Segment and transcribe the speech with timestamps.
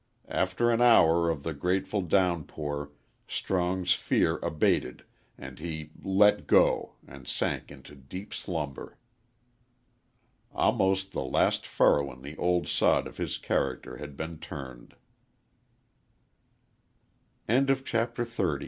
[0.33, 2.89] After an hour of the grateful downpour
[3.27, 5.03] Strong's fear abated
[5.37, 8.97] and he "let go" and sank into deep slumber.
[10.53, 14.95] Almost the last furrow in the old sod of his character had been turned.
[17.47, 18.59] XXXI THE sun rose clear nex